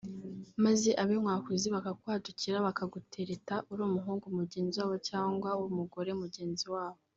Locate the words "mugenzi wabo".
4.37-4.97, 6.23-6.99